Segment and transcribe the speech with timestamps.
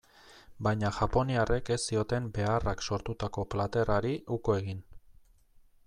[0.67, 4.85] Baina japoniarrek ez zioten beharrak sortutako plater hari uko egin.